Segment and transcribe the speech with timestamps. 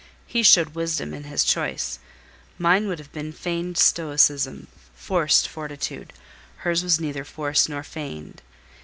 [0.25, 1.99] He showed wisdom in his choice.
[2.57, 6.11] Mine would have been feigned stoicism, forced fortitude.
[6.65, 8.41] Hers was neither forced nor feigned.